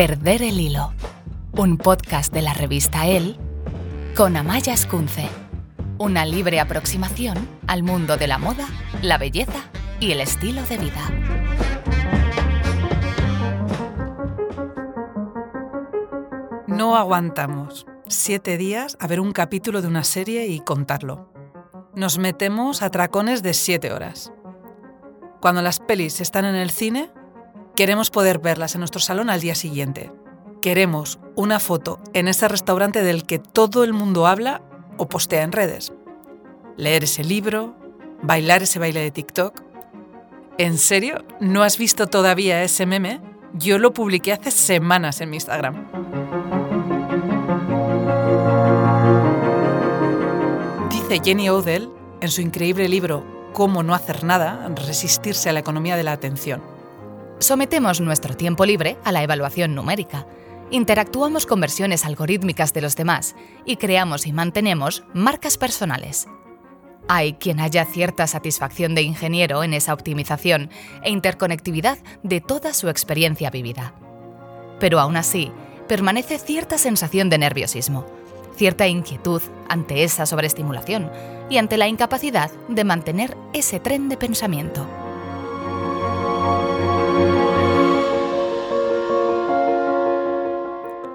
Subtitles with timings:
[0.00, 0.94] Perder el hilo,
[1.52, 3.36] un podcast de la revista El
[4.16, 5.28] con Amaya Escunce,
[5.98, 7.36] una libre aproximación
[7.66, 8.66] al mundo de la moda,
[9.02, 9.60] la belleza
[10.00, 11.10] y el estilo de vida.
[16.66, 21.30] No aguantamos siete días a ver un capítulo de una serie y contarlo.
[21.94, 24.32] Nos metemos a tracones de siete horas.
[25.42, 27.10] Cuando las pelis están en el cine,
[27.76, 30.12] Queremos poder verlas en nuestro salón al día siguiente.
[30.60, 34.60] Queremos una foto en ese restaurante del que todo el mundo habla
[34.98, 35.92] o postea en redes.
[36.76, 37.74] Leer ese libro,
[38.22, 39.62] bailar ese baile de TikTok.
[40.58, 41.24] ¿En serio?
[41.40, 43.20] ¿No has visto todavía ese meme?
[43.54, 45.86] Yo lo publiqué hace semanas en mi Instagram.
[50.90, 53.24] Dice Jenny Odell en su increíble libro
[53.54, 56.79] Cómo no hacer nada, resistirse a la economía de la atención
[57.40, 60.26] Sometemos nuestro tiempo libre a la evaluación numérica.
[60.70, 66.28] Interactuamos con versiones algorítmicas de los demás y creamos y mantenemos marcas personales.
[67.08, 70.68] Hay quien haya cierta satisfacción de ingeniero en esa optimización
[71.02, 73.94] e interconectividad de toda su experiencia vivida.
[74.78, 75.50] Pero aún así,
[75.88, 78.04] permanece cierta sensación de nerviosismo,
[78.54, 81.10] cierta inquietud ante esa sobreestimulación
[81.48, 84.86] y ante la incapacidad de mantener ese tren de pensamiento.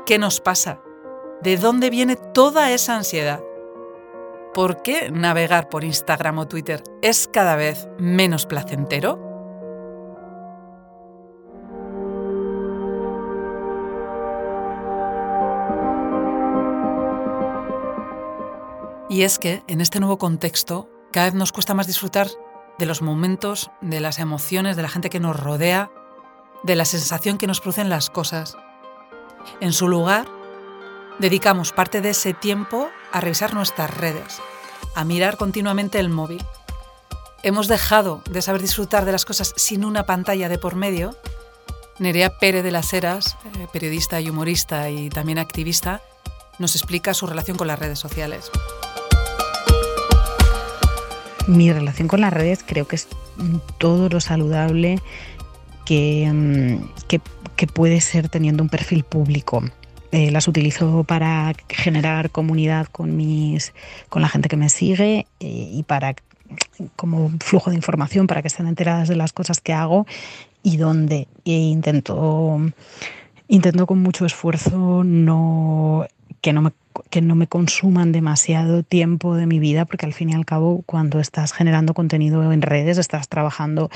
[0.06, 0.82] ¿Qué nos pasa?
[1.42, 3.44] ¿De dónde viene toda esa ansiedad?
[4.54, 9.20] ¿Por qué navegar por Instagram o Twitter es cada vez menos placentero?
[19.10, 22.28] Y es que en este nuevo contexto cada vez nos cuesta más disfrutar
[22.78, 25.90] de los momentos, de las emociones, de la gente que nos rodea,
[26.62, 28.56] de la sensación que nos producen las cosas.
[29.62, 30.28] En su lugar,
[31.20, 34.40] dedicamos parte de ese tiempo a revisar nuestras redes,
[34.96, 36.44] a mirar continuamente el móvil.
[37.44, 41.16] Hemos dejado de saber disfrutar de las cosas sin una pantalla de por medio.
[42.00, 46.02] Nerea Pérez de las Heras, eh, periodista y humorista y también activista,
[46.60, 48.52] nos explica su relación con las redes sociales.
[51.48, 53.08] Mi relación con las redes creo que es
[53.78, 55.02] todo lo saludable
[55.86, 57.22] que, mm, que
[57.56, 59.64] que puede ser teniendo un perfil público.
[60.12, 63.74] Eh, las utilizo para generar comunidad con, mis,
[64.10, 66.16] con la gente que me sigue eh, y para
[66.96, 70.06] como flujo de información para que estén enteradas de las cosas que hago
[70.62, 72.60] y donde intento
[73.48, 76.06] intento con mucho esfuerzo no
[76.42, 76.72] que no me
[77.10, 80.84] que no me consuman demasiado tiempo de mi vida, porque al fin y al cabo,
[80.86, 83.90] cuando estás generando contenido en redes, estás trabajando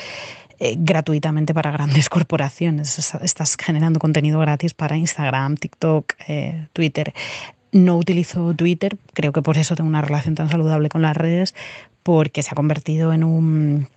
[0.59, 3.13] eh, gratuitamente para grandes corporaciones.
[3.21, 7.13] Estás generando contenido gratis para Instagram, TikTok, eh, Twitter.
[7.71, 11.55] No utilizo Twitter, creo que por eso tengo una relación tan saludable con las redes,
[12.03, 13.87] porque se ha convertido en un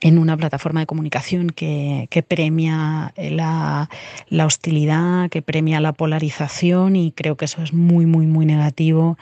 [0.00, 3.88] en una plataforma de comunicación que, que premia la,
[4.28, 9.16] la, hostilidad, que premia la polarización y creo que eso es muy, muy, muy negativo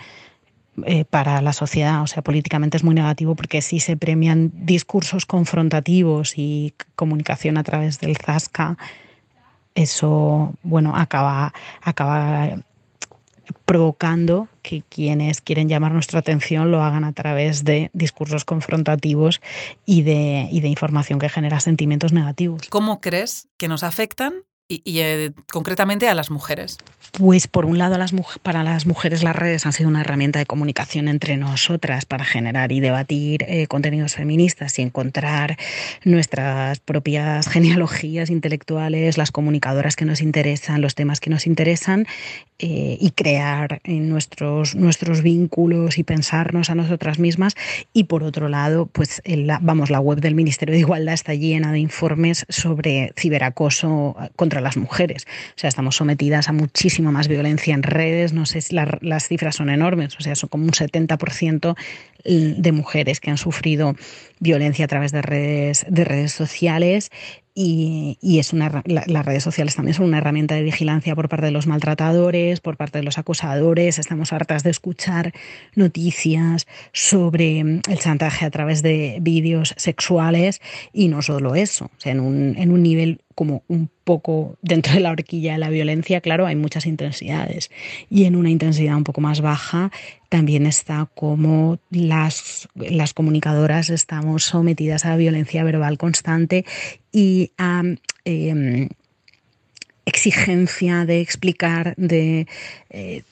[0.84, 2.02] eh, para la sociedad.
[2.02, 7.62] O sea, políticamente es muy negativo porque si se premian discursos confrontativos y comunicación a
[7.62, 8.76] través del zasca,
[9.76, 11.52] eso, bueno, acaba,
[11.82, 12.50] acaba
[13.64, 19.40] provocando que quienes quieren llamar nuestra atención lo hagan a través de discursos confrontativos
[19.84, 22.62] y de, y de información que genera sentimientos negativos.
[22.70, 24.34] ¿Cómo crees que nos afectan
[24.66, 26.78] y, eh, concretamente a las mujeres?
[27.12, 27.96] Pues por un lado,
[28.42, 32.72] para las mujeres las redes han sido una herramienta de comunicación entre nosotras para generar
[32.72, 35.56] y debatir eh, contenidos feministas y encontrar
[36.04, 42.06] nuestras propias genealogías intelectuales, las comunicadoras que nos interesan, los temas que nos interesan
[42.58, 47.54] eh, y crear nuestros, nuestros vínculos y pensarnos a nosotras mismas.
[47.92, 49.22] Y por otro lado, pues
[49.60, 54.76] vamos, la web del Ministerio de Igualdad está llena de informes sobre ciberacoso contra las
[54.76, 55.26] mujeres.
[55.50, 59.56] O sea, estamos sometidas a muchísimas más violencia en redes, no sé si las cifras
[59.56, 61.76] son enormes, o sea, son como un 70%
[62.24, 63.94] de mujeres que han sufrido
[64.40, 67.10] violencia a través de redes, de redes sociales
[67.56, 71.52] y, es una, las redes sociales también son una herramienta de vigilancia por parte de
[71.52, 74.00] los maltratadores, por parte de los acosadores.
[74.00, 75.32] Estamos hartas de escuchar
[75.76, 80.60] noticias sobre el chantaje a través de vídeos sexuales
[80.92, 84.94] y no solo eso, o sea, en un, en un nivel como un poco dentro
[84.94, 87.70] de la horquilla de la violencia, claro, hay muchas intensidades.
[88.10, 89.90] Y en una intensidad un poco más baja
[90.28, 96.64] también está como las, las comunicadoras estamos sometidas a violencia verbal constante
[97.12, 97.82] y a...
[98.24, 98.88] Em,
[100.06, 102.46] exigencia de explicar, de,
[102.90, 103.22] eh,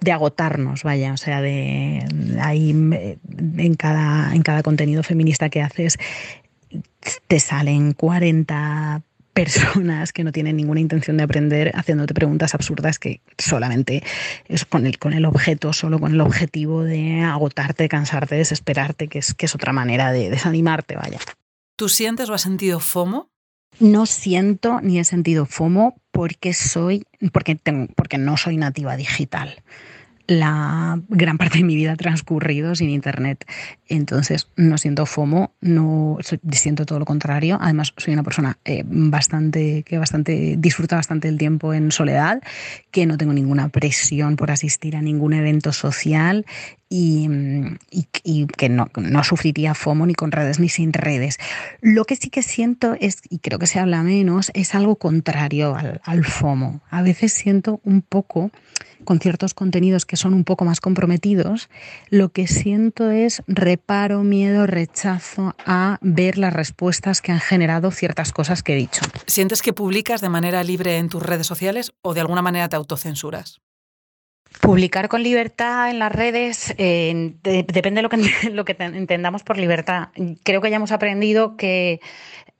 [0.00, 2.06] de agotarnos, vaya, o sea, de
[2.40, 5.98] ahí en cada, en cada contenido feminista que haces
[7.26, 9.02] te salen 40
[9.34, 14.02] personas que no tienen ninguna intención de aprender haciéndote preguntas absurdas que solamente
[14.48, 19.18] es con el, con el objeto, solo con el objetivo de agotarte, cansarte, desesperarte, que
[19.18, 21.18] es, que es otra manera de desanimarte, vaya.
[21.76, 23.28] ¿Tú sientes o has sentido FOMO?
[23.80, 27.58] No siento ni he sentido FOMO porque soy, porque,
[27.96, 29.62] porque no soy nativa digital
[30.26, 33.44] la gran parte de mi vida ha transcurrido sin internet.
[33.88, 36.18] Entonces no siento FOMO, no
[36.52, 37.58] siento todo lo contrario.
[37.60, 42.42] Además, soy una persona eh, bastante, que bastante disfruta bastante el tiempo en soledad,
[42.90, 46.46] que no tengo ninguna presión por asistir a ningún evento social
[46.96, 48.88] y, que no,
[49.24, 51.38] sufriría FOMO ni con redes ni sin redes.
[51.80, 55.74] Lo que sí que siento es, y creo que se habla menos, es algo contrario
[55.74, 56.82] al, al FOMO.
[56.90, 58.52] A veces siento un poco
[59.04, 61.68] con ciertos contenidos que son un poco más comprometidos,
[62.10, 68.32] lo que siento es reparo, miedo, rechazo a ver las respuestas que han generado ciertas
[68.32, 69.02] cosas que he dicho.
[69.26, 72.76] ¿Sientes que publicas de manera libre en tus redes sociales o de alguna manera te
[72.76, 73.60] autocensuras?
[74.60, 80.08] Publicar con libertad en las redes eh, depende de lo que, entendamos por libertad.
[80.42, 82.00] Creo que ya hemos aprendido que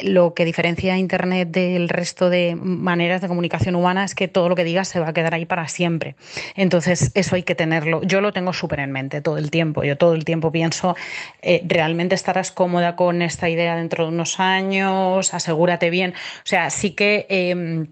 [0.01, 4.49] lo que diferencia a Internet del resto de maneras de comunicación humana es que todo
[4.49, 6.17] lo que digas se va a quedar ahí para siempre.
[6.57, 8.03] Entonces, eso hay que tenerlo.
[8.03, 9.85] Yo lo tengo súper en mente todo el tiempo.
[9.85, 10.97] Yo todo el tiempo pienso,
[11.43, 15.33] eh, ¿realmente estarás cómoda con esta idea dentro de unos años?
[15.33, 16.13] Asegúrate bien.
[16.13, 17.27] O sea, sí que...
[17.29, 17.87] Eh,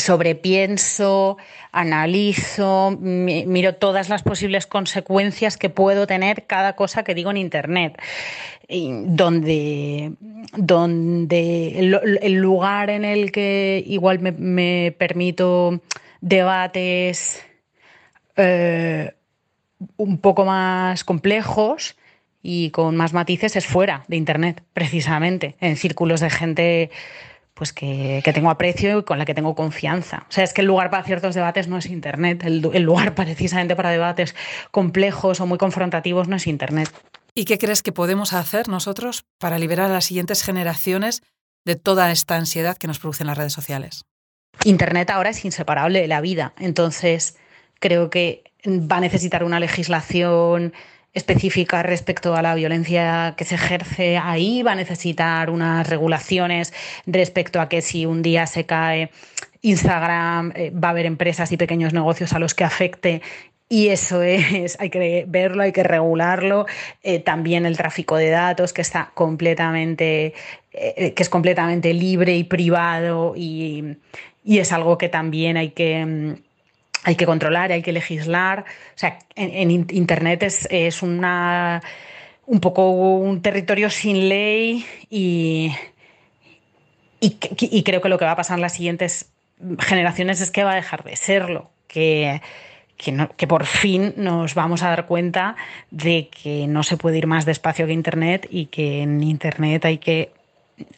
[0.00, 1.36] sobrepienso,
[1.72, 8.00] analizo, miro todas las posibles consecuencias que puedo tener cada cosa que digo en Internet.
[8.68, 10.12] Donde,
[10.56, 15.80] donde el, lugar en el que igual me, permito
[16.20, 17.42] debates
[18.36, 19.12] eh,
[19.96, 21.96] un poco más complejos
[22.42, 26.90] y con más matices es fuera de Internet, precisamente, en círculos de gente
[27.60, 30.24] pues que, tengo aprecio y con la que tengo confianza.
[30.30, 33.14] O sea, es que el lugar para ciertos debates no es Internet, el, el lugar
[33.14, 34.34] precisamente para debates
[34.70, 36.88] complejos o muy confrontativos no es Internet.
[37.34, 41.22] ¿Y qué crees que podemos hacer nosotros para liberar a las siguientes generaciones
[41.66, 44.06] de toda esta ansiedad que nos producen las redes sociales?
[44.64, 47.36] Internet ahora es inseparable de la vida, entonces
[47.78, 50.72] creo que va a necesitar una legislación
[51.12, 56.72] específica respecto a la violencia que se ejerce ahí, va a necesitar unas regulaciones
[57.06, 59.10] respecto a que si un día se cae
[59.62, 63.22] Instagram, eh, va a haber empresas y pequeños negocios a los que afecte
[63.72, 66.66] y eso es, hay que verlo, hay que regularlo.
[67.02, 70.34] Eh, también el tráfico de datos, que está completamente,
[70.72, 73.96] eh, que es completamente libre y privado, y,
[74.44, 76.34] y, es algo que también hay que mm,
[77.04, 78.64] hay que controlar, hay que legislar.
[78.94, 81.82] O sea, en, Internet es, una,
[82.46, 85.72] un poco un territorio sin ley y,
[87.20, 89.30] y, creo que lo que va a pasar en las siguientes
[89.78, 92.40] generaciones es que va a dejar de serlo, que,
[92.96, 95.56] que, por fin nos vamos a dar cuenta
[95.90, 99.98] de que no se puede ir más despacio que Internet y que en Internet hay
[99.98, 100.32] que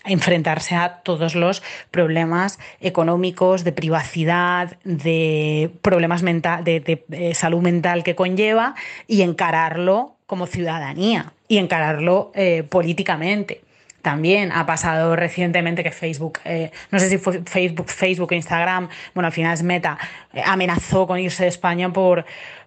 [0.05, 8.05] enfrentarse a todos los problemas económicos, de privacidad, de problemas mental, de, eh, salud mental
[8.05, 8.74] que conlleva
[9.06, 13.62] y encararlo como ciudadanía y encararlo eh, políticamente.
[14.03, 19.29] También ha pasado recientemente que Facebook, eh, no sé si fue Facebook, Facebook Instagram, bueno,
[19.29, 19.96] al final es Meta,
[20.44, 22.24] amenazó con irse de España por,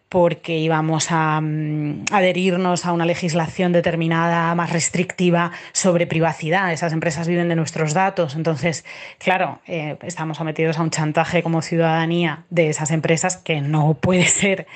[0.10, 6.72] porque íbamos a mm, adherirnos a una legislación determinada más restrictiva sobre privacidad.
[6.72, 8.36] Esas empresas viven de nuestros datos.
[8.36, 8.86] Entonces,
[9.18, 14.26] claro, eh, estamos sometidos a un chantaje como ciudadanía de esas empresas que no puede
[14.26, 14.68] ser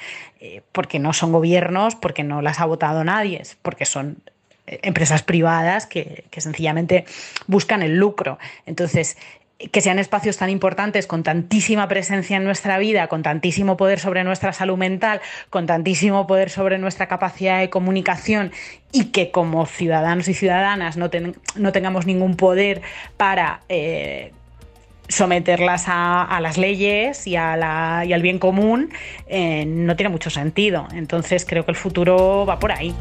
[0.41, 4.17] eh, porque no son gobiernos, porque no las ha votado nadie, porque son
[4.67, 7.05] eh, empresas privadas que, que, sencillamente
[7.45, 8.39] buscan el lucro.
[8.65, 9.17] Entonces,
[9.71, 14.23] que sean espacios tan importantes, con tantísima presencia en nuestra vida, con tantísimo poder sobre
[14.23, 18.51] nuestra salud mental, con tantísimo poder sobre nuestra capacidad de comunicación
[18.93, 22.81] y que como ciudadanos y ciudadanas no, tengamos ningún poder
[23.17, 24.31] para eh,
[25.09, 28.91] someterlas a, las leyes y, al bien común,
[29.27, 30.87] eh, no tiene mucho sentido.
[30.93, 32.95] Entonces creo que el futuro va por ahí.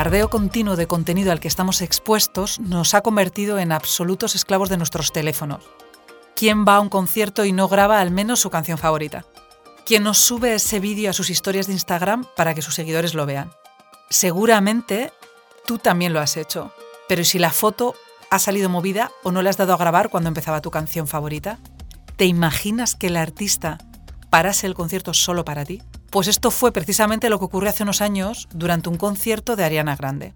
[0.00, 4.78] Bombardeo continuo de contenido al que estamos expuestos nos ha convertido en absolutos esclavos de
[4.78, 5.62] nuestros teléfonos.
[6.34, 9.26] ¿Quién va a un concierto y no graba al menos su canción favorita?
[9.84, 13.26] quien nos sube ese vídeo a sus historias de Instagram para que sus seguidores lo
[13.26, 13.50] vean.
[14.08, 15.12] Seguramente
[15.66, 16.72] tú también lo has hecho,
[17.06, 17.94] pero si la foto
[18.30, 21.58] ha salido movida o no le has dado a grabar cuando empezaba tu canción favorita,
[22.16, 23.76] ¿te imaginas que el artista
[24.30, 25.82] parase el concierto solo para ti?
[26.10, 29.94] Pues esto fue precisamente lo que ocurrió hace unos años durante un concierto de Ariana
[29.94, 30.32] Grande.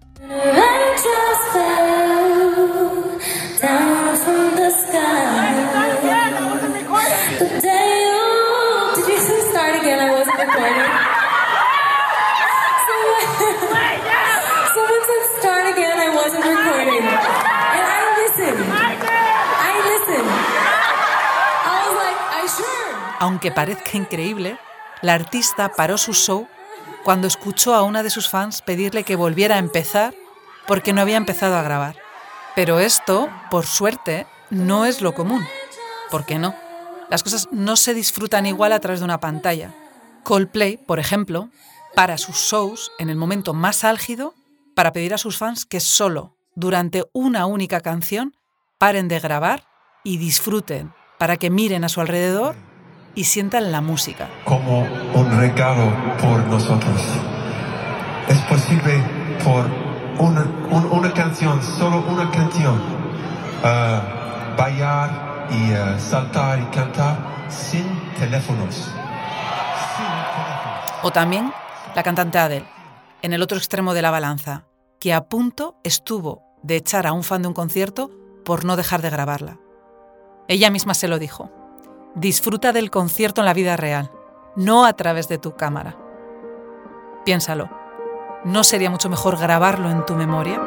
[23.19, 24.57] Aunque parezca increíble,
[25.01, 26.47] la artista paró su show
[27.03, 30.15] cuando escuchó a una de sus fans pedirle que volviera a empezar
[30.67, 31.95] porque no había empezado a grabar.
[32.55, 35.45] Pero esto, por suerte, no es lo común.
[36.09, 36.55] ¿Por qué no?
[37.09, 39.73] Las cosas no se disfrutan igual a través de una pantalla.
[40.23, 41.49] Coldplay, por ejemplo,
[41.93, 44.33] para sus shows en el momento más álgido
[44.75, 48.35] para pedir a sus fans que solo durante una única canción
[48.77, 49.67] paren de grabar
[50.03, 52.55] y disfruten, para que miren a su alrededor
[53.15, 54.29] y sientan la música.
[54.43, 55.91] Como un regalo
[56.21, 57.01] por nosotros.
[58.27, 59.01] Es posible
[59.43, 59.65] por
[60.19, 67.17] una, canción, solo una canción, uh, bailar y uh, saltar y cantar
[67.49, 67.85] sin
[68.17, 68.89] teléfonos.
[71.03, 71.53] O también
[71.95, 72.65] la cantante Adele,
[73.21, 74.65] en el otro extremo de la balanza,
[74.99, 78.09] que a punto estuvo de echar a un fan de un concierto
[78.43, 79.59] por no dejar de grabarla.
[80.47, 81.64] Ella misma se lo dijo.
[82.15, 84.09] Disfruta del concierto en la vida real,
[84.55, 85.97] no a través de tu cámara.
[87.25, 87.69] Piénsalo,
[88.45, 90.61] ¿no sería mucho mejor grabarlo en tu memoria?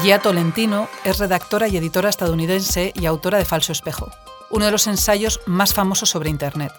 [0.00, 4.12] Gia Tolentino es redactora y editora estadounidense y autora de Falso Espejo,
[4.48, 6.70] uno de los ensayos más famosos sobre Internet.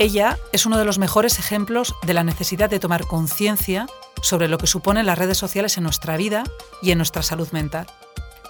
[0.00, 3.86] Ella es uno de los mejores ejemplos de la necesidad de tomar conciencia
[4.22, 6.44] sobre lo que suponen las redes sociales en nuestra vida
[6.82, 7.86] y en nuestra salud mental,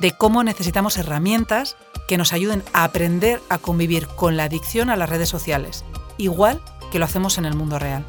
[0.01, 1.77] de cómo necesitamos herramientas
[2.09, 5.85] que nos ayuden a aprender a convivir con la adicción a las redes sociales,
[6.19, 8.05] igual que lo hacemos en el mundo real.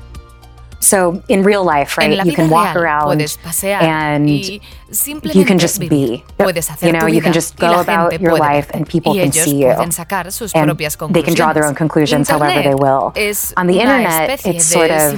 [0.79, 4.59] So in real life, right, you can walk around and you
[5.43, 6.23] can just be.
[6.81, 9.71] You know, you can just go about your life and people can see you.
[9.71, 9.91] And
[11.09, 13.11] they can draw their own conclusions however they will.
[13.57, 15.15] On the internet, it's sort of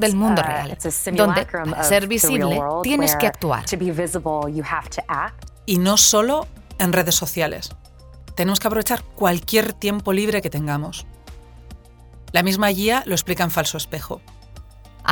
[0.00, 0.76] del mundo real,
[1.16, 3.64] donde para ser visible tienes que actuar.
[3.66, 5.46] To be visible, you have to act.
[5.66, 7.70] Y no solo en redes sociales.
[8.34, 11.06] Tenemos que aprovechar cualquier tiempo libre que tengamos.
[12.32, 14.20] La misma guía lo explica en Falso Espejo.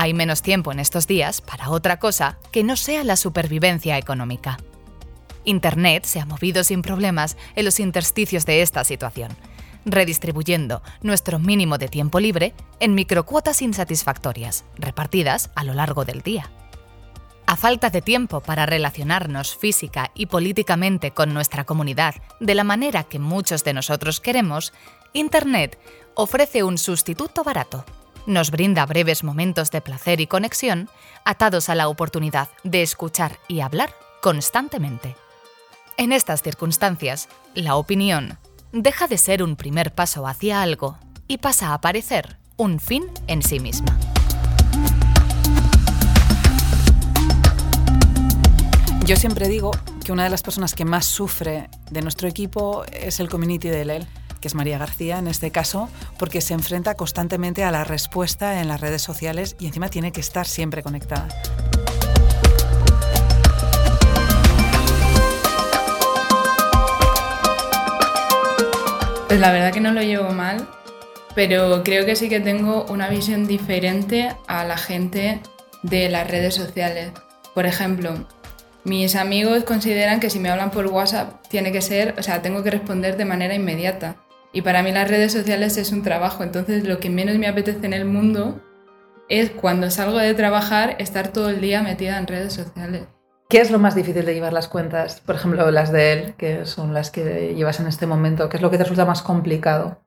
[0.00, 4.56] Hay menos tiempo en estos días para otra cosa que no sea la supervivencia económica.
[5.42, 9.32] Internet se ha movido sin problemas en los intersticios de esta situación,
[9.84, 16.48] redistribuyendo nuestro mínimo de tiempo libre en microcuotas insatisfactorias, repartidas a lo largo del día.
[17.46, 23.02] A falta de tiempo para relacionarnos física y políticamente con nuestra comunidad de la manera
[23.02, 24.72] que muchos de nosotros queremos,
[25.12, 25.76] Internet
[26.14, 27.84] ofrece un sustituto barato
[28.28, 30.90] nos brinda breves momentos de placer y conexión
[31.24, 35.16] atados a la oportunidad de escuchar y hablar constantemente.
[35.96, 38.38] En estas circunstancias, la opinión
[38.70, 43.42] deja de ser un primer paso hacia algo y pasa a parecer un fin en
[43.42, 43.98] sí misma.
[49.06, 49.70] Yo siempre digo
[50.04, 53.86] que una de las personas que más sufre de nuestro equipo es el community de
[53.86, 54.06] LEL
[54.40, 58.68] que es María García en este caso, porque se enfrenta constantemente a la respuesta en
[58.68, 61.28] las redes sociales y encima tiene que estar siempre conectada.
[69.28, 70.66] Pues la verdad que no lo llevo mal,
[71.34, 75.40] pero creo que sí que tengo una visión diferente a la gente
[75.82, 77.12] de las redes sociales.
[77.54, 78.26] Por ejemplo,
[78.84, 82.62] mis amigos consideran que si me hablan por WhatsApp tiene que ser, o sea, tengo
[82.62, 84.16] que responder de manera inmediata.
[84.52, 87.84] Y para mí las redes sociales es un trabajo, entonces lo que menos me apetece
[87.84, 88.62] en el mundo
[89.28, 93.02] es cuando salgo de trabajar estar todo el día metida en redes sociales.
[93.48, 95.20] ¿Qué es lo más difícil de llevar las cuentas?
[95.20, 98.48] Por ejemplo, las de él, que son las que llevas en este momento.
[98.48, 100.02] ¿Qué es lo que te resulta más complicado?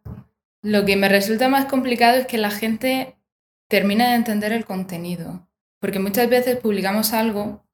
[0.61, 3.17] Lo que me resulta más complicado es que la gente
[3.67, 5.47] termina de entender el contenido.
[5.79, 7.65] Porque muchas veces publicamos algo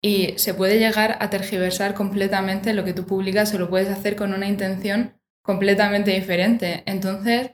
[0.00, 4.16] y se puede llegar a tergiversar completamente lo que tú publicas o lo puedes hacer
[4.16, 6.82] con una intención completamente diferente.
[6.86, 7.52] Entonces,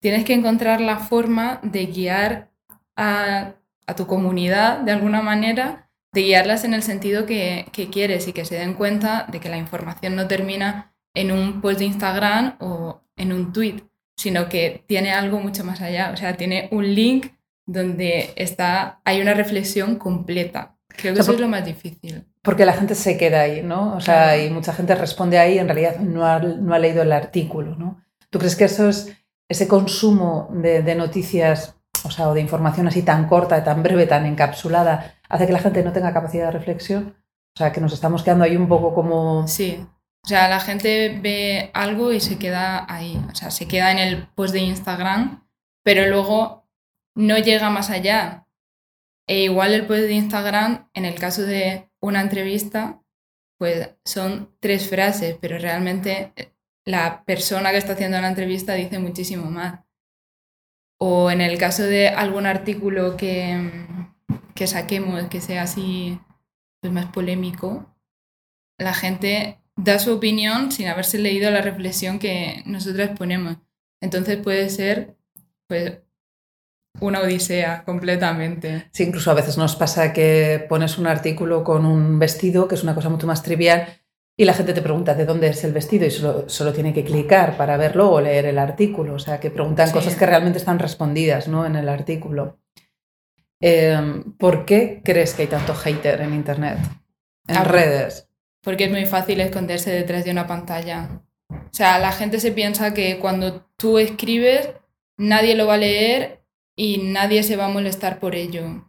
[0.00, 2.50] tienes que encontrar la forma de guiar
[2.96, 3.54] a,
[3.96, 8.44] tu comunidad de alguna manera de guiarlas en el sentido que, que quieres y que
[8.44, 13.02] se den cuenta de que la información no termina en un post de Instagram o
[13.16, 13.84] en un tweet,
[14.16, 17.28] sino que tiene algo mucho más allá, o sea, tiene un link
[17.66, 20.76] donde está, hay una reflexión completa.
[20.88, 22.24] Creo que eso es lo más difícil.
[22.46, 23.96] Porque la gente se queda ahí, ¿no?
[23.96, 27.10] O sea, y mucha gente responde ahí, en realidad no ha, no ha leído el
[27.10, 28.00] artículo, ¿no?
[28.30, 29.12] ¿Tú crees que eso es,
[29.48, 31.74] ese consumo de, de noticias,
[32.04, 35.58] o sea, o de información así tan corta, tan breve, tan encapsulada, hace que la
[35.58, 37.16] gente no tenga capacidad de reflexión?
[37.56, 39.48] O sea, que nos estamos quedando ahí un poco como...
[39.48, 39.84] Sí,
[40.24, 43.98] o sea, la gente ve algo y se queda ahí, o sea, se queda en
[43.98, 45.48] el post de Instagram,
[45.82, 46.68] pero luego
[47.16, 48.46] no llega más allá.
[49.26, 53.02] E igual el post de Instagram, en el caso de una entrevista,
[53.58, 56.52] pues son tres frases, pero realmente eh,
[56.84, 59.80] la persona que está haciendo la entrevista dice muchísimo más.
[60.98, 63.86] O en el caso de algún artículo que,
[64.54, 66.18] que saquemos que sea así
[66.80, 67.94] pues más polémico,
[68.78, 73.58] la gente da su opinión sin haberse leído la reflexión que nosotros ponemos.
[74.00, 75.16] Entonces puede ser
[75.68, 76.00] pues,
[77.00, 78.88] una odisea completamente.
[78.92, 82.82] Sí, incluso a veces nos pasa que pones un artículo con un vestido, que es
[82.82, 83.86] una cosa mucho más trivial,
[84.38, 87.04] y la gente te pregunta de dónde es el vestido y solo, solo tiene que
[87.04, 89.14] clicar para verlo o leer el artículo.
[89.14, 91.64] O sea, que preguntan cosas que realmente están respondidas ¿no?
[91.64, 92.58] en el artículo.
[93.60, 96.78] Em, ¿Por qué crees que hay tanto hater en Internet?
[97.46, 98.28] En redes.
[98.62, 101.22] Porque es muy fácil esconderse detrás de una pantalla.
[101.48, 104.70] O sea, la gente se piensa que cuando tú escribes,
[105.16, 106.45] nadie lo va a leer
[106.76, 108.88] y nadie se va a molestar por ello.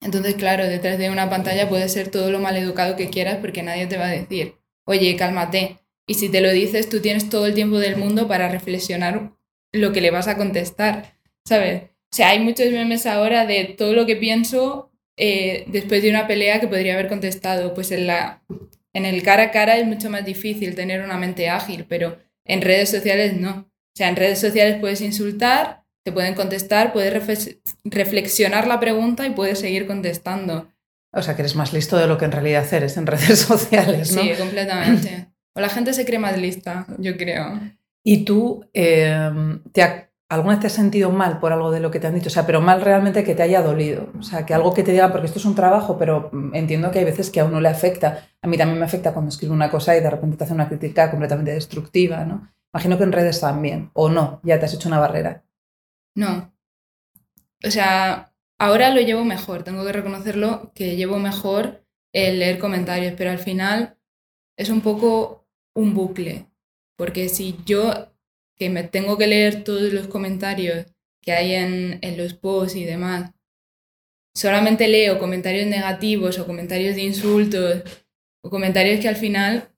[0.00, 3.88] Entonces, claro, detrás de una pantalla puedes ser todo lo maleducado que quieras porque nadie
[3.88, 5.78] te va a decir, oye, cálmate.
[6.06, 9.32] Y si te lo dices, tú tienes todo el tiempo del mundo para reflexionar
[9.72, 11.82] lo que le vas a contestar, ¿sabes?
[12.10, 16.26] O sea, hay muchos memes ahora de todo lo que pienso eh, después de una
[16.26, 17.74] pelea que podría haber contestado.
[17.74, 18.42] Pues en, la,
[18.94, 22.62] en el cara a cara es mucho más difícil tener una mente ágil, pero en
[22.62, 23.68] redes sociales no.
[23.68, 29.30] O sea, en redes sociales puedes insultar, te pueden contestar, puedes reflexionar la pregunta y
[29.30, 30.66] puedes seguir contestando.
[31.12, 34.14] O sea, que eres más listo de lo que en realidad eres en redes sociales,
[34.14, 34.22] ¿no?
[34.22, 35.28] Sí, completamente.
[35.54, 37.60] O la gente se cree más lista, yo creo.
[38.02, 42.00] ¿Y tú em, te alguna vez te has sentido mal por algo de lo que
[42.00, 42.28] te han dicho?
[42.28, 44.08] O sea, pero mal realmente que te haya dolido.
[44.18, 47.00] O sea, que algo que te diga, porque esto es un trabajo, pero entiendo que
[47.00, 48.28] hay veces que a uno le afecta.
[48.40, 50.68] A mí también me afecta cuando escribo una cosa y de repente te hace una
[50.68, 52.48] crítica completamente destructiva, ¿no?
[52.72, 55.42] Imagino que en redes también, o no, ya te has hecho una barrera.
[56.18, 56.52] No.
[57.64, 63.14] O sea, ahora lo llevo mejor, tengo que reconocerlo que llevo mejor el leer comentarios,
[63.16, 63.96] pero al final
[64.56, 66.48] es un poco un bucle,
[66.96, 68.12] porque si yo
[68.56, 70.86] que me tengo que leer todos los comentarios
[71.22, 73.30] que hay en, los posts y demás,
[74.34, 77.84] solamente leo comentarios negativos o comentarios de insultos
[78.42, 79.70] o comentarios que al final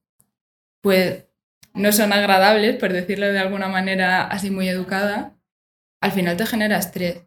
[0.81, 1.27] pues
[1.75, 5.37] no son agradables, por decirlo de alguna manera así muy educada,
[6.01, 7.27] al final te genera estrés,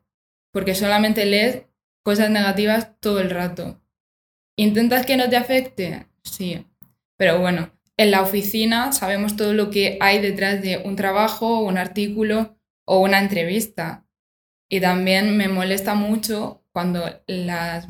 [0.51, 1.63] porque solamente lees
[2.03, 3.81] cosas negativas todo el rato.
[4.57, 6.07] ¿Intentas que no te afecte?
[6.23, 6.65] Sí,
[7.17, 11.77] pero bueno, en la oficina sabemos todo lo que hay detrás de un trabajo, un
[11.77, 14.05] artículo o una entrevista.
[14.69, 17.87] Y también me molesta mucho cuando las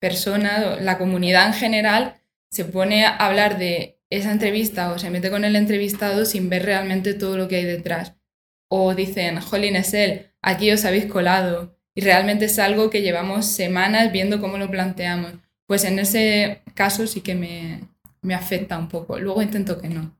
[0.00, 2.14] personas, la comunidad en general,
[2.50, 6.64] se pone a hablar de esa entrevista o se mete con el entrevistado sin ver
[6.64, 8.16] realmente todo lo que hay detrás
[8.74, 11.76] o dicen, jolín, es él, aquí os habéis colado.
[11.94, 15.34] Y realmente es algo que llevamos semanas viendo cómo lo planteamos.
[15.66, 17.82] Pues en ese caso sí que me,
[18.22, 19.18] me afecta un poco.
[19.18, 20.16] Luego intento que no.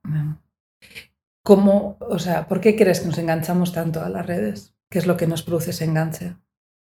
[1.42, 4.74] ¿Cómo, o sea, por qué crees que nos enganchamos tanto a las redes?
[4.90, 6.36] ¿Qué es lo que nos produce ese enganche?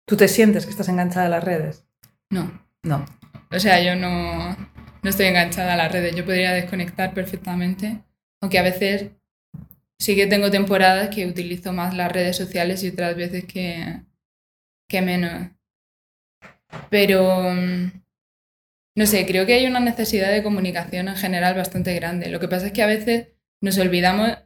[0.07, 1.87] ¿Tú te sientes que estás enganchada a las redes?
[2.29, 2.53] No.
[2.83, 3.07] No.
[3.51, 4.51] O sea, yo no,
[5.03, 6.15] no estoy enganchada a las redes.
[6.15, 8.03] Yo podría desconectar perfectamente,
[8.43, 9.13] aunque a veces
[9.99, 14.03] sí que tengo temporadas que utilizo más las redes sociales y otras veces que,
[15.03, 15.51] menos.
[16.91, 18.03] Pero, mm,
[18.97, 22.29] no sé, creo que hay una necesidad de comunicación en general bastante grande.
[22.29, 23.29] Lo que pasa es que a veces
[23.61, 24.39] nos olvidamos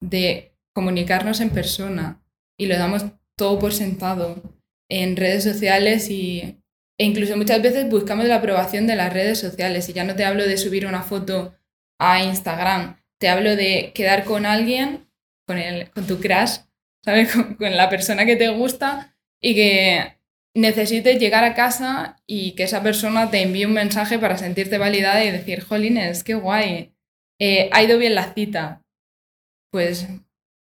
[0.00, 2.22] de comunicarnos en persona
[2.58, 3.04] y lo damos
[3.36, 4.42] todo por sentado
[4.88, 6.62] en redes sociales y,
[6.98, 9.88] e incluso muchas veces buscamos la aprobación de las redes sociales.
[9.88, 11.54] Y ya no te hablo de subir una foto
[11.98, 15.06] a Instagram, te hablo de quedar con alguien,
[15.46, 16.56] con, tu crush,
[17.04, 17.32] ¿sabes?
[17.56, 20.18] Con, la persona que te gusta y que
[20.56, 25.24] necesites llegar a casa y que esa persona te envíe un mensaje para sentirte validada
[25.24, 26.96] y decir, jolines, qué guay,
[27.40, 28.82] eh, ha ido bien la cita.
[29.70, 30.08] Pues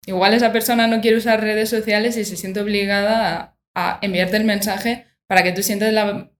[0.06, 4.38] igual esa persona no quiere usar redes sociales y se siente obligada a, a enviarte
[4.38, 6.30] el mensaje para que tú sientas la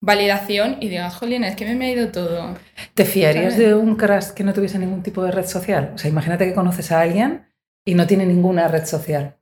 [0.00, 2.56] validación y digas, jolín, es que me, ha ido todo.
[2.94, 5.92] ¿Te fiarías de un crash que no tuviese ningún tipo de red social?
[5.94, 7.46] O sea, imagínate que conoces a alguien
[7.84, 9.38] y no tiene ninguna red social.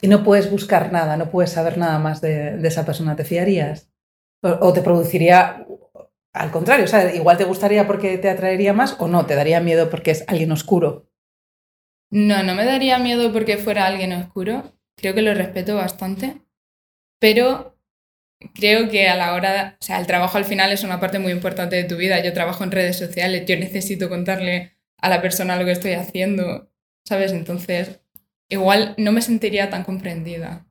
[0.00, 3.16] Y no puedes buscar nada, no puedes saber nada más de, esa persona.
[3.16, 3.90] ¿Te fiarías?
[4.42, 5.66] O, te produciría
[6.34, 6.84] al contrario?
[6.84, 10.10] O sea, igual te gustaría porque te atraería más o no, te daría miedo porque
[10.10, 11.08] es alguien oscuro.
[12.10, 14.74] No, no me daría miedo porque fuera alguien oscuro.
[14.96, 16.42] Creo que lo respeto bastante.
[17.18, 17.73] Pero
[18.54, 21.32] creo que a la hora, o sea, el trabajo al final es una parte muy
[21.32, 22.22] importante de tu vida.
[22.22, 26.70] Yo trabajo en redes sociales, yo necesito contarle a la persona lo que estoy haciendo,
[27.04, 27.32] ¿sabes?
[27.32, 28.00] Entonces,
[28.48, 30.66] igual no me sentiría tan comprendida.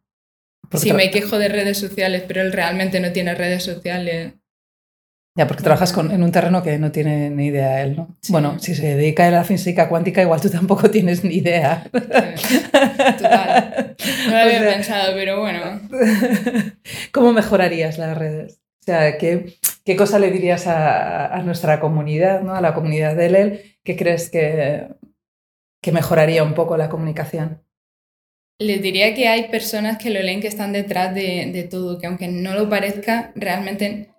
[0.74, 4.34] si me quejo de redes sociales, pero él realmente no tiene redes sociales.
[5.36, 8.16] Ya, porque trabajas en un terreno que no tiene ni idea él, ¿no?
[8.30, 11.90] Bueno, si se dedica a la física cuántica, igual tú tampoco tienes ni idea.
[11.92, 13.96] Total.
[14.28, 15.82] No lo había pensado, pero bueno.
[17.12, 18.62] ¿Cómo mejorarías las redes?
[18.82, 22.54] O sea, ¿qué, qué cosa le dirías a, nuestra comunidad, ¿no?
[22.54, 23.78] a la comunidad de él?
[23.84, 24.88] ¿Qué crees que,
[25.82, 27.64] que mejoraría un poco la comunicación?
[28.60, 32.06] Les diría que hay personas que lo leen que están detrás de, de todo, que
[32.06, 34.13] aunque no lo parezca, realmente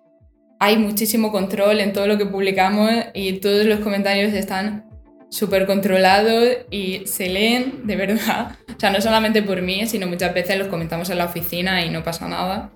[0.65, 4.89] hay muchísimo control en todo lo que publicamos y todos los comentarios están
[5.29, 8.57] súper controlados y se leen de verdad.
[8.75, 11.91] O sea, no solamente por mí, sino muchas veces los comentamos en la oficina y
[11.91, 12.71] no pasa nada.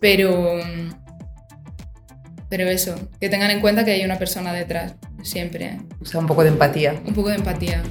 [0.00, 0.58] Pero,
[2.48, 5.78] pero eso, que tengan en cuenta que hay una persona detrás, siempre.
[6.00, 6.94] O sea, un poco de empatía.
[7.04, 7.82] Un poco de empatía.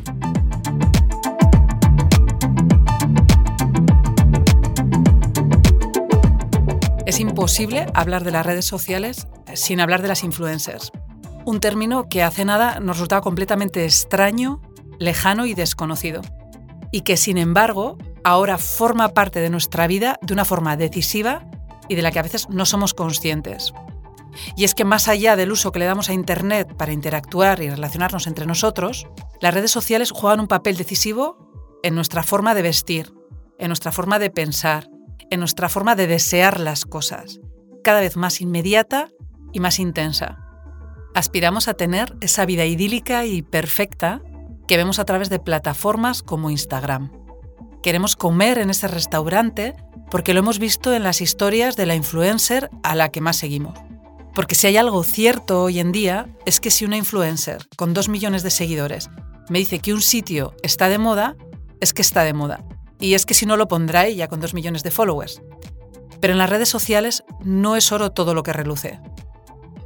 [7.06, 10.91] Es imposible hablar de las redes sociales sin hablar de las influencers.
[11.46, 14.60] Un término que hace nada nos resultaba completamente extraño,
[14.98, 16.22] lejano y desconocido.
[16.91, 21.46] Y que, sin embargo, ahora forma parte de nuestra vida de una forma decisiva
[21.88, 23.72] y de la que a veces no somos conscientes.
[24.58, 27.70] Y es que más allá del uso que le damos a Internet para interactuar y
[27.70, 29.08] relacionarnos entre nosotros,
[29.41, 31.38] las redes sociales juegan un papel decisivo
[31.84, 33.13] en nuestra forma de vestir,
[33.60, 34.89] en nuestra forma de pensar,
[35.30, 37.40] en nuestra forma de desear las cosas,
[37.84, 39.10] cada vez más inmediata
[39.54, 40.38] y más intensa.
[41.14, 44.22] Aspiramos a tener esa vida idílica y perfecta
[44.68, 47.12] que vemos a través de plataformas como Instagram.
[47.82, 49.76] Queremos comer en ese restaurante
[50.10, 53.80] porque lo hemos visto en las historias de la influencer a la que más seguimos.
[54.34, 58.10] Porque si hay algo cierto hoy en día es que si una influencer con dos
[58.10, 59.10] millones de seguidores
[59.50, 61.36] me dice que un sitio está de moda,
[61.80, 62.66] es que está de moda.
[62.99, 65.41] Y es que si no lo pondrá ella con dos millones de followers.
[66.19, 68.99] Pero en las redes sociales no es oro todo lo que reluce.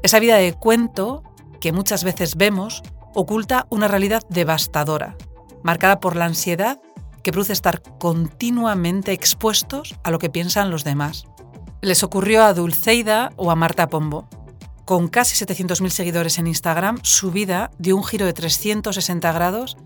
[0.04, 1.24] Esa vida de cuento
[1.60, 2.82] que muchas veces vemos
[3.14, 5.18] oculta una realidad devastadora,
[5.64, 6.80] marcada por la ansiedad
[7.24, 11.26] que produce estar continuamente expuestos a lo que piensan los demás.
[11.82, 14.28] Les ocurrió a Dulceida o a Marta Pombo.
[14.86, 19.78] Con casi 700.000 seguidores en Instagram, su vida dio un giro de 360 grados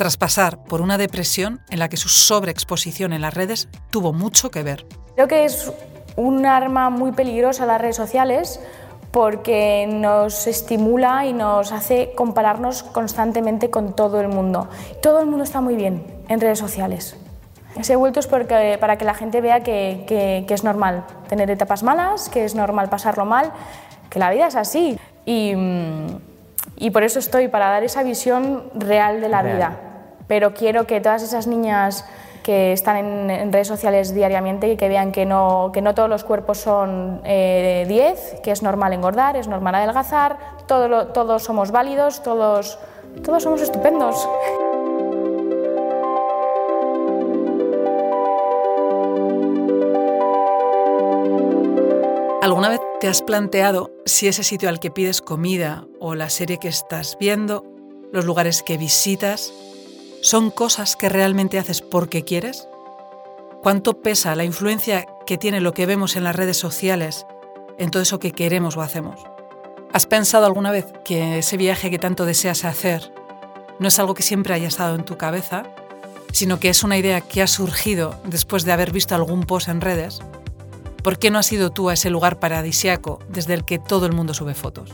[0.00, 4.50] tras pasar por una depresión en la que su sobreexposición en las redes tuvo mucho
[4.50, 4.86] que ver.
[5.14, 5.70] Creo que es
[6.16, 8.60] un arma muy peligrosa las redes sociales
[9.10, 14.70] porque nos estimula y nos hace compararnos constantemente con todo el mundo.
[15.02, 17.18] Todo el mundo está muy bien en redes sociales.
[17.78, 21.82] Ese vuelto es porque, para que la gente vea que, que, es normal tener etapas
[21.82, 23.52] malas, que es normal pasarlo mal,
[24.08, 24.98] que la vida es así.
[25.26, 25.52] Y,
[26.78, 29.80] y por eso estoy, para dar esa visión real de la vida
[30.30, 32.04] pero quiero que todas esas niñas
[32.44, 36.22] que están en, redes sociales diariamente y que vean que no, que no todos los
[36.22, 40.38] cuerpos son 10, eh, que es normal engordar, es normal adelgazar,
[40.68, 42.78] todo todos somos válidos, todos,
[43.24, 44.28] todos somos estupendos.
[52.40, 56.58] ¿Alguna vez te has planteado si ese sitio al que pides comida o la serie
[56.58, 57.64] que estás viendo,
[58.12, 59.52] los lugares que visitas,
[60.22, 62.68] ¿Son cosas que realmente haces porque quieres?
[63.62, 67.26] ¿Cuánto pesa la influencia que tiene lo que vemos en las redes sociales
[67.78, 69.20] en todo eso que queremos o hacemos?
[69.94, 73.14] ¿Has pensado alguna vez que ese viaje que tanto deseas hacer
[73.78, 75.62] no es algo que siempre haya estado en tu cabeza,
[76.32, 79.80] sino que es una idea que ha surgido después de haber visto algún post en
[79.80, 80.20] redes?
[81.02, 84.12] ¿Por qué no has ido tú a ese lugar paradisiaco desde el que todo el
[84.12, 84.90] mundo sube fotos?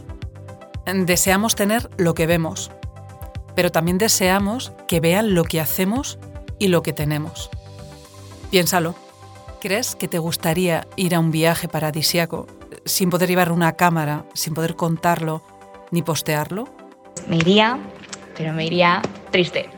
[0.86, 2.70] Deseamos tener lo que vemos,
[3.56, 6.18] pero también deseamos que vean lo que hacemos
[6.58, 7.50] y lo que tenemos.
[8.50, 8.94] Piénsalo.
[9.60, 12.46] ¿Crees que te gustaría ir a un viaje paradisiaco
[12.84, 15.42] sin poder llevar una cámara, sin poder contarlo
[15.90, 16.68] ni postearlo?
[17.26, 17.78] Me iría,
[18.36, 19.70] pero me iría triste.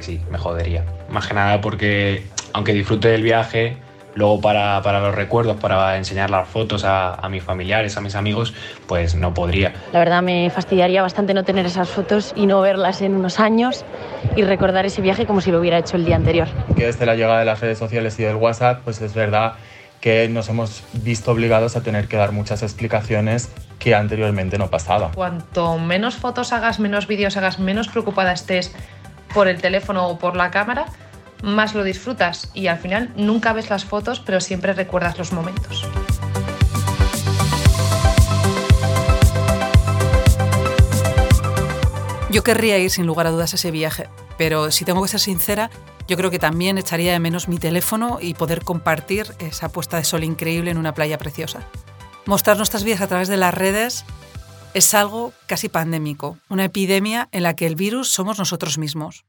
[0.00, 0.84] Sí, me jodería.
[1.10, 3.78] Más que nada porque, aunque disfrute del viaje,
[4.18, 8.16] Luego para, para los recuerdos, para enseñar las fotos a, a, mis familiares, a mis
[8.16, 8.52] amigos,
[8.88, 9.72] pues no podría.
[9.92, 13.84] La verdad me fastidiaría bastante no tener esas fotos y no verlas en unos años
[14.34, 16.48] y recordar ese viaje como si lo hubiera hecho el día anterior.
[16.74, 19.52] Que desde la llegada de las redes sociales y del WhatsApp, pues es verdad
[20.00, 25.12] que nos hemos visto obligados a tener que dar muchas explicaciones que anteriormente no pasaba.
[25.14, 28.74] Cuanto menos fotos hagas, menos vídeos hagas, menos preocupada estés
[29.32, 30.86] por el teléfono o por la cámara,
[31.42, 35.86] más lo disfrutas y al final nunca ves las fotos, pero siempre recuerdas los momentos.
[42.30, 45.20] Yo querría ir sin lugar a dudas a ese viaje, pero si tengo que ser
[45.20, 45.70] sincera,
[46.06, 50.04] yo creo que también echaría de menos mi teléfono y poder compartir esa puesta de
[50.04, 51.60] sol increíble en una playa preciosa.
[52.26, 54.04] Mostrar nuestras vidas a través de las redes
[54.74, 59.24] es algo casi pandémico, una epidemia en la que el virus somos nosotros mismos.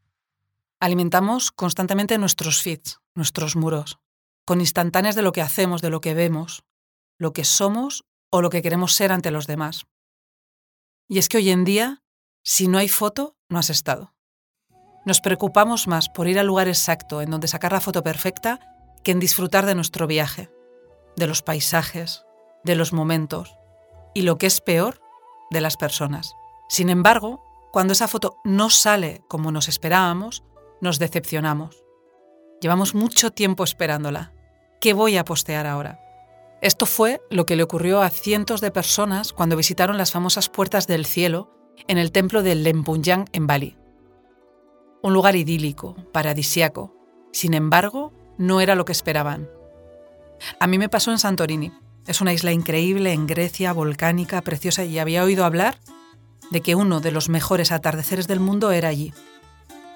[0.79, 3.99] Alimentamos constantemente nuestros feeds, nuestros muros,
[4.45, 6.63] con instantáneas de lo que hacemos, de lo que vemos,
[7.17, 9.87] lo que somos o lo que queremos ser ante los demás.
[11.09, 12.01] Y es que hoy en día,
[12.43, 14.15] si no hay foto, no has estado.
[15.05, 18.59] Nos preocupamos más por ir al lugar exacto en donde sacar la foto perfecta
[19.03, 20.49] que en disfrutar de nuestro viaje,
[21.17, 22.25] de los paisajes,
[22.63, 23.57] de los momentos
[24.13, 25.01] y lo que es peor,
[25.51, 26.33] de las personas.
[26.69, 30.43] Sin embargo, cuando esa foto no sale como nos esperábamos,
[30.81, 31.83] nos decepcionamos.
[32.61, 34.33] Llevamos mucho tiempo esperándola.
[34.81, 35.99] ¿Qué voy a postear ahora?
[36.61, 40.87] Esto fue lo que le ocurrió a cientos de personas cuando visitaron las famosas puertas
[40.87, 41.51] del cielo
[41.87, 43.79] en el templo de Lempunyang en Bali
[45.01, 46.93] un lugar idílico, paradisiaco.
[47.31, 49.49] Sin embargo, no era lo que esperaban.
[50.59, 51.71] A mí me pasó en Santorini.
[52.07, 55.79] Es una isla increíble en Grecia, volcánica, preciosa, y había oído hablar
[56.51, 59.13] de que uno de los mejores atardeceres del mundo era allí.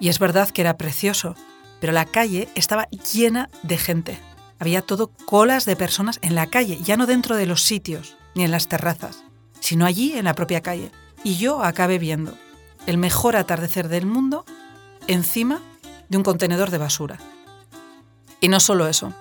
[0.04, 1.34] Y es verdad que era precioso,
[1.80, 4.20] pero la calle estaba llena de gente.
[4.60, 8.44] Había todo colas de personas en la calle, ya no dentro de los sitios ni
[8.44, 9.24] en las terrazas,
[9.62, 10.92] sino allí en la propia calle.
[11.24, 12.38] Y yo acabé viendo
[12.86, 14.44] el mejor atardecer del mundo
[15.08, 15.62] encima
[16.10, 17.18] de un contenedor de basura.
[18.42, 19.14] Y no solo eso,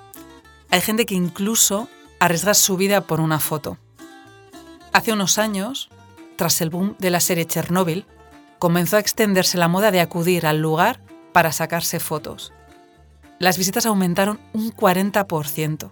[0.68, 3.78] hay gente que incluso arriesga su vida por una foto.
[4.92, 5.90] Hace unos años,
[6.34, 8.04] tras el boom de la serie Chernobyl,
[8.62, 11.00] comenzó a extenderse la moda de acudir al lugar
[11.32, 12.52] para sacarse fotos.
[13.40, 15.90] Las visitas aumentaron un 40%.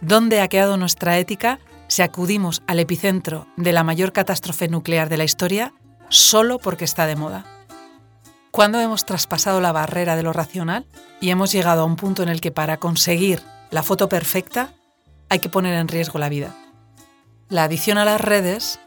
[0.00, 5.18] ¿Dónde ha quedado nuestra ética si acudimos al epicentro de la mayor catástrofe nuclear de
[5.18, 5.72] la historia
[6.08, 7.44] solo porque está de moda?
[8.50, 10.84] ¿Cuándo hemos traspasado la barrera de lo racional
[11.20, 14.72] y hemos llegado a un punto en el que para conseguir la foto perfecta
[15.28, 16.56] hay que poner en riesgo la vida?
[17.48, 18.80] La adición a las redes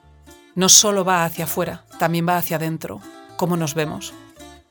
[0.55, 3.01] no solo va hacia afuera, también va hacia adentro,
[3.37, 4.13] cómo nos vemos.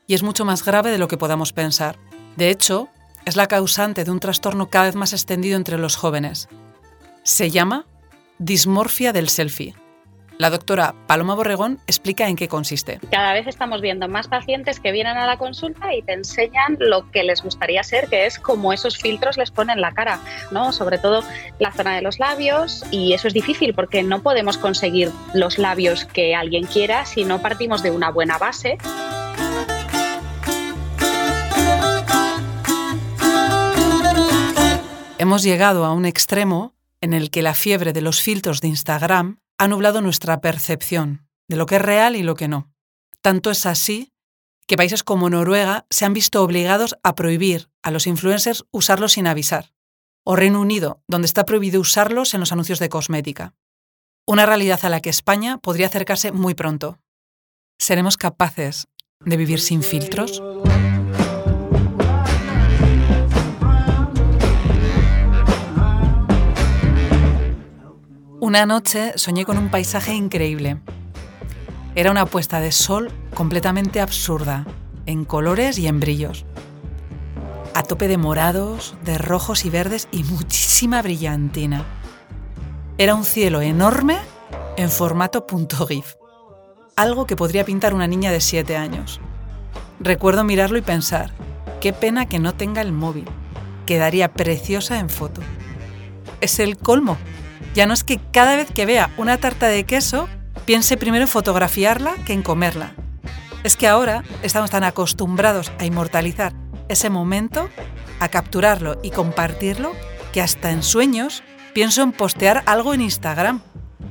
[0.07, 1.99] Y es mucho más grave de lo que podamos pensar.
[2.37, 2.89] De hecho,
[3.25, 6.49] es la causante de un trastorno cada vez más extendido entre los jóvenes.
[7.23, 7.87] Se llama
[8.39, 9.75] dismorfia del selfie
[10.39, 12.99] la doctora Paloma Borregón explica en qué consiste.
[13.11, 17.11] Cada vez estamos viendo más pacientes que vienen a la consulta y te enseñan lo
[17.11, 20.21] que les gustaría ser, que es como esos filtros les ponen la cara,
[20.51, 20.73] ¿no?
[20.73, 21.23] Sobre todo
[21.59, 26.05] la zona de los labios y eso es difícil porque no podemos conseguir los labios
[26.05, 28.79] que alguien quiera si no partimos de una buena base.
[35.19, 39.39] Hemos llegado a un extremo en el que la fiebre de los filtros de Instagram
[39.59, 42.73] ha nublado nuestra percepción de lo que es real y lo que no.
[43.21, 44.13] Tanto es así
[44.67, 49.27] que países como Noruega se han visto obligados a prohibir a los influencers usarlos sin
[49.27, 49.75] avisar,
[50.25, 53.55] o Reino Unido, donde está prohibido usarlos en los anuncios de cosmética.
[54.27, 56.99] Una realidad a la que España podría acercarse muy pronto.
[57.79, 58.89] ¿Seremos capaces
[59.21, 60.43] de vivir sin filtros?
[68.45, 70.77] Una noche soñé con un paisaje increíble.
[71.95, 74.67] Era una puesta de sol completamente absurda,
[75.07, 76.45] en colores y en brillos.
[77.73, 81.87] A tope de morados, de rojos y verdes y muchísima brillantina.
[82.99, 84.19] Era un cielo enorme
[84.77, 85.47] en formato
[85.89, 86.17] .gif.
[86.97, 89.23] Algo que podría pintar una niña de 7 años.
[90.01, 91.31] Recuerdo mirarlo y pensar,
[91.81, 93.25] qué pena que no tenga el móvil.
[93.87, 95.41] Quedaría preciosa en foto.
[96.43, 97.17] Es el colmo
[97.75, 100.29] ya no es que cada vez que vea una tarta de queso
[100.65, 102.95] piense primero en fotografiarla que en comerla.
[103.65, 106.55] Es que ahora estamos tan acostumbrados a inmortalizar
[106.89, 107.69] ese momento,
[108.21, 109.93] a capturarlo y compartirlo,
[110.33, 113.63] que hasta en sueños pienso en postear algo en Instagram,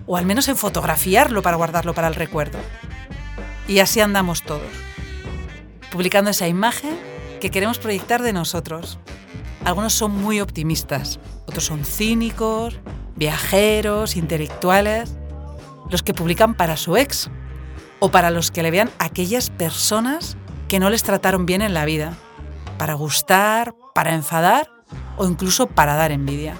[0.06, 2.60] o al menos en fotografiarlo para guardarlo para el recuerdo.
[3.67, 4.71] Y así andamos todos,
[5.91, 6.97] publicando esa imagen
[7.39, 8.99] que queremos proyectar de nosotros.
[9.63, 12.80] algunos son muy optimistas, otros son cínicos,
[13.15, 15.15] viajeros, intelectuales,
[15.89, 17.30] los que publican para su ex
[17.99, 21.86] o para los que le vean aquellas personas que no les trataron bien en la
[21.86, 22.17] vida,
[22.78, 24.69] para gustar, para enfadar
[25.17, 26.56] o incluso para dar envidia.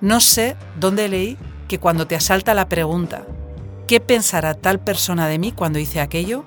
[0.00, 1.38] No sé dónde leí
[1.68, 3.26] que cuando te asalta la pregunta,
[3.86, 6.44] ¿qué pensará tal persona de mí cuando hice aquello?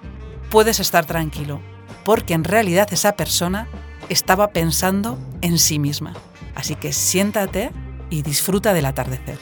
[0.50, 1.62] Puedes estar tranquilo,
[2.04, 3.68] porque en realidad esa persona
[4.10, 6.14] estaba pensando en sí misma.
[6.56, 7.72] Así que siéntate
[8.10, 9.40] y disfruta del atardecer.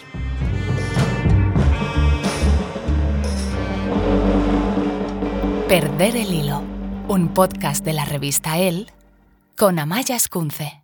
[5.67, 6.63] Perder el hilo,
[7.07, 8.91] un podcast de la revista El
[9.57, 10.80] con Amaya Escunce.